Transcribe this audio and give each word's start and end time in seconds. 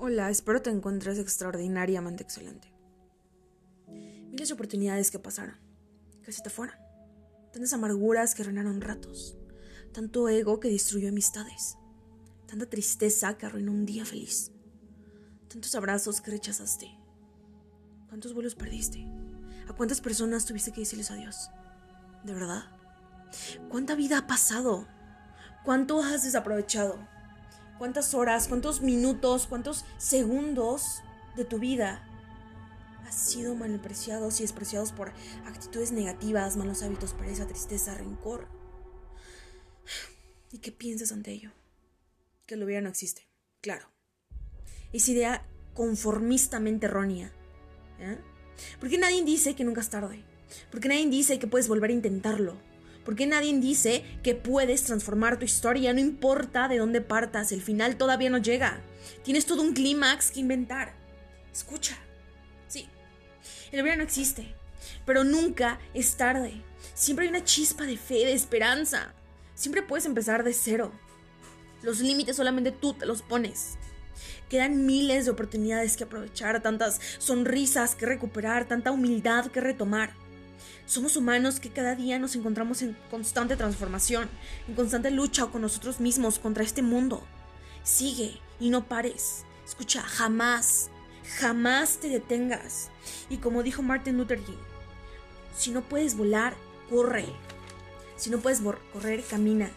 Hola, 0.00 0.30
espero 0.30 0.62
te 0.62 0.70
encuentres 0.70 1.18
extraordinariamente 1.18 2.22
excelente. 2.22 2.72
Miles 3.88 4.46
de 4.46 4.54
oportunidades 4.54 5.10
que 5.10 5.18
pasaron, 5.18 5.56
que 6.22 6.30
te 6.30 6.50
fueron. 6.50 6.76
Tantas 7.52 7.72
amarguras 7.72 8.32
que 8.32 8.42
arruinaron 8.42 8.80
ratos. 8.80 9.36
Tanto 9.92 10.28
ego 10.28 10.60
que 10.60 10.70
destruyó 10.70 11.08
amistades. 11.08 11.76
Tanta 12.46 12.66
tristeza 12.66 13.36
que 13.36 13.46
arruinó 13.46 13.72
un 13.72 13.86
día 13.86 14.04
feliz. 14.04 14.52
Tantos 15.48 15.74
abrazos 15.74 16.20
que 16.20 16.30
rechazaste. 16.30 16.96
¿Cuántos 18.08 18.34
vuelos 18.34 18.54
perdiste? 18.54 19.04
¿A 19.68 19.72
cuántas 19.72 20.00
personas 20.00 20.44
tuviste 20.44 20.70
que 20.70 20.82
decirles 20.82 21.10
adiós? 21.10 21.50
¿De 22.22 22.34
verdad? 22.34 22.70
¿Cuánta 23.68 23.96
vida 23.96 24.18
ha 24.18 24.26
pasado? 24.28 24.86
¿Cuánto 25.64 26.00
has 26.00 26.22
desaprovechado? 26.22 27.17
¿Cuántas 27.78 28.12
horas, 28.14 28.48
cuántos 28.48 28.80
minutos, 28.80 29.46
cuántos 29.46 29.84
segundos 29.98 31.02
de 31.36 31.44
tu 31.44 31.58
vida 31.58 32.04
has 33.06 33.14
sido 33.14 33.54
malpreciados 33.54 34.40
y 34.40 34.42
despreciados 34.42 34.92
por 34.92 35.12
actitudes 35.46 35.92
negativas, 35.92 36.56
malos 36.56 36.82
hábitos, 36.82 37.14
pereza, 37.14 37.46
tristeza, 37.46 37.94
rencor? 37.94 38.48
¿Y 40.50 40.58
qué 40.58 40.72
piensas 40.72 41.12
ante 41.12 41.32
ello? 41.32 41.52
Que 42.46 42.56
lo 42.56 42.64
hubiera 42.64 42.80
no 42.80 42.88
existe, 42.88 43.28
claro. 43.60 43.86
Esa 44.92 45.10
idea 45.12 45.46
conformistamente 45.74 46.86
errónea. 46.86 47.32
¿eh? 48.00 48.18
Porque 48.80 48.98
nadie 48.98 49.22
dice 49.22 49.54
que 49.54 49.64
nunca 49.64 49.82
es 49.82 49.90
tarde. 49.90 50.24
Porque 50.70 50.88
nadie 50.88 51.06
dice 51.08 51.38
que 51.38 51.46
puedes 51.46 51.68
volver 51.68 51.90
a 51.90 51.94
intentarlo. 51.94 52.56
Porque 53.08 53.26
nadie 53.26 53.58
dice 53.58 54.04
que 54.22 54.34
puedes 54.34 54.82
transformar 54.82 55.38
tu 55.38 55.46
historia, 55.46 55.94
no 55.94 55.98
importa 55.98 56.68
de 56.68 56.76
dónde 56.76 57.00
partas, 57.00 57.52
el 57.52 57.62
final 57.62 57.96
todavía 57.96 58.28
no 58.28 58.36
llega. 58.36 58.82
Tienes 59.24 59.46
todo 59.46 59.62
un 59.62 59.72
clímax 59.72 60.30
que 60.30 60.40
inventar. 60.40 60.92
Escucha. 61.50 61.96
Sí, 62.66 62.86
el 63.72 63.82
verano 63.82 64.02
existe, 64.02 64.54
pero 65.06 65.24
nunca 65.24 65.78
es 65.94 66.18
tarde. 66.18 66.62
Siempre 66.92 67.24
hay 67.24 67.30
una 67.30 67.44
chispa 67.44 67.84
de 67.84 67.96
fe, 67.96 68.26
de 68.26 68.34
esperanza. 68.34 69.14
Siempre 69.54 69.80
puedes 69.80 70.04
empezar 70.04 70.44
de 70.44 70.52
cero. 70.52 70.92
Los 71.80 72.00
límites 72.00 72.36
solamente 72.36 72.72
tú 72.72 72.92
te 72.92 73.06
los 73.06 73.22
pones. 73.22 73.78
Quedan 74.50 74.84
miles 74.84 75.24
de 75.24 75.30
oportunidades 75.30 75.96
que 75.96 76.04
aprovechar, 76.04 76.60
tantas 76.60 77.00
sonrisas 77.16 77.94
que 77.94 78.04
recuperar, 78.04 78.68
tanta 78.68 78.90
humildad 78.90 79.46
que 79.46 79.62
retomar. 79.62 80.27
Somos 80.86 81.16
humanos 81.16 81.60
que 81.60 81.70
cada 81.70 81.94
día 81.94 82.18
nos 82.18 82.34
encontramos 82.34 82.82
en 82.82 82.96
constante 83.10 83.56
transformación, 83.56 84.28
en 84.66 84.74
constante 84.74 85.10
lucha 85.10 85.46
con 85.46 85.62
nosotros 85.62 86.00
mismos 86.00 86.38
contra 86.38 86.64
este 86.64 86.82
mundo. 86.82 87.22
Sigue 87.82 88.40
y 88.58 88.70
no 88.70 88.88
pares. 88.88 89.44
Escucha, 89.66 90.02
jamás, 90.02 90.88
jamás 91.38 91.98
te 91.98 92.08
detengas. 92.08 92.90
Y 93.28 93.36
como 93.36 93.62
dijo 93.62 93.82
Martin 93.82 94.16
Luther 94.16 94.40
King, 94.40 94.56
si 95.54 95.70
no 95.70 95.82
puedes 95.82 96.16
volar, 96.16 96.56
corre. 96.88 97.26
Si 98.16 98.30
no 98.30 98.38
puedes 98.38 98.60
correr, 98.92 99.22
camina. 99.24 99.70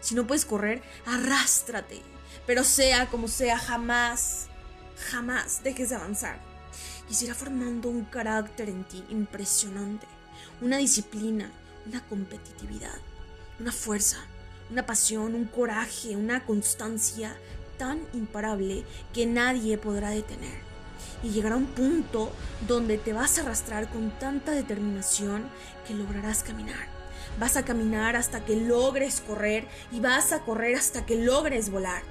Si 0.00 0.14
no 0.14 0.26
puedes 0.26 0.44
correr, 0.44 0.82
arrástrate. 1.06 2.02
Pero 2.46 2.64
sea 2.64 3.08
como 3.08 3.28
sea, 3.28 3.58
jamás, 3.58 4.48
jamás 5.10 5.62
dejes 5.62 5.88
de 5.88 5.96
avanzar. 5.96 6.38
Y 7.08 7.14
se 7.14 7.24
irá 7.24 7.34
formando 7.34 7.88
un 7.88 8.04
carácter 8.04 8.68
en 8.68 8.84
ti 8.84 9.04
impresionante 9.08 10.06
una 10.60 10.76
disciplina, 10.76 11.50
una 11.86 12.04
competitividad, 12.06 12.98
una 13.58 13.72
fuerza, 13.72 14.18
una 14.70 14.86
pasión, 14.86 15.34
un 15.34 15.46
coraje, 15.46 16.16
una 16.16 16.44
constancia 16.44 17.36
tan 17.78 18.00
imparable 18.12 18.84
que 19.12 19.26
nadie 19.26 19.78
podrá 19.78 20.10
detener. 20.10 20.60
Y 21.22 21.30
llegará 21.30 21.56
un 21.56 21.66
punto 21.66 22.30
donde 22.66 22.98
te 22.98 23.12
vas 23.12 23.38
a 23.38 23.42
arrastrar 23.42 23.90
con 23.90 24.10
tanta 24.18 24.52
determinación 24.52 25.48
que 25.86 25.94
lograrás 25.94 26.42
caminar. 26.42 26.88
Vas 27.38 27.56
a 27.56 27.64
caminar 27.64 28.16
hasta 28.16 28.44
que 28.44 28.56
logres 28.56 29.22
correr 29.26 29.66
y 29.92 30.00
vas 30.00 30.32
a 30.32 30.40
correr 30.40 30.76
hasta 30.76 31.06
que 31.06 31.16
logres 31.16 31.70
volar. 31.70 32.02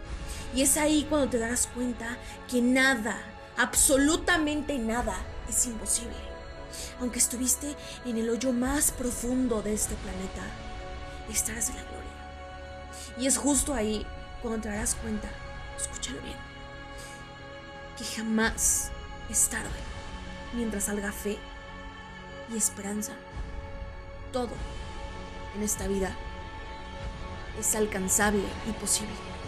Y 0.56 0.64
es 0.64 0.78
ahí 0.78 1.06
cuando 1.08 1.30
te 1.30 1.38
darás 1.38 1.68
cuenta 1.68 2.18
que 2.50 2.62
nada, 2.62 3.22
absolutamente 3.58 4.80
nada, 4.80 5.16
es 5.48 5.66
imposible 5.68 6.39
aunque 7.00 7.19
estuviste 7.19 7.75
en 8.06 8.18
el 8.18 8.30
hoyo 8.30 8.52
más 8.52 8.91
profundo 8.91 9.62
de 9.62 9.74
este 9.74 9.96
planeta, 9.96 10.44
estarás 11.30 11.69
en 11.69 11.75
la 11.75 11.84
gloria. 11.84 13.18
Y 13.18 13.28
es 13.28 13.38
justo 13.38 13.74
ahí 13.74 14.06
cuando 14.41 14.62
te 14.62 14.69
darás 14.69 14.96
cuenta, 14.96 15.29
escúchalo 15.78 16.22
bien, 16.22 16.38
que 17.97 18.06
jamás 18.06 18.91
es 19.29 19.50
tarde 19.50 19.69
mientras 20.53 20.85
salga 20.85 21.12
fe 21.12 21.38
y 22.52 22.58
esperanza. 22.58 23.13
Todo 24.31 24.52
en 25.56 25.63
esta 25.63 25.88
vida 25.88 26.16
es 27.59 27.75
alcanzable 27.75 28.44
y 28.68 28.72
posible. 28.74 29.39